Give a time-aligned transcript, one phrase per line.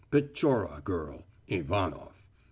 [0.09, 2.23] "Pechora girl." "Ivanof."